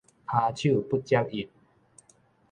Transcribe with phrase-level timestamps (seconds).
[0.03, 0.05] 跤手
[0.81, 1.47] 不接一